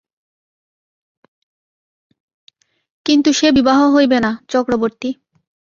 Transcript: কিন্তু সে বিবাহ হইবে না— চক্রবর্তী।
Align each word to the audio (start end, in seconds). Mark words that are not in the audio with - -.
কিন্তু 3.05 3.29
সে 3.33 3.47
বিবাহ 3.51 3.79
হইবে 3.95 4.17
না— 4.19 4.31
চক্রবর্তী। 4.49 5.09